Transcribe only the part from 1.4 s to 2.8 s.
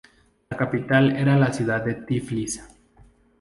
ciudad de Tiflis.